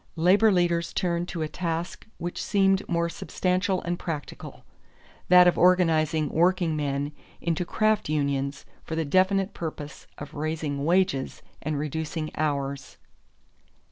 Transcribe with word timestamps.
Labor 0.15 0.51
leaders 0.51 0.93
turned 0.93 1.27
to 1.27 1.43
a 1.43 1.47
task 1.47 2.07
which 2.17 2.41
seemed 2.41 2.81
more 2.89 3.07
substantial 3.07 3.83
and 3.83 3.99
practical, 3.99 4.65
that 5.29 5.47
of 5.47 5.59
organizing 5.59 6.29
workingmen 6.29 7.11
into 7.39 7.65
craft 7.65 8.09
unions 8.09 8.65
for 8.83 8.95
the 8.95 9.05
definite 9.05 9.53
purpose 9.53 10.07
of 10.17 10.33
raising 10.33 10.85
wages 10.85 11.43
and 11.61 11.77
reducing 11.77 12.31
hours. 12.35 12.97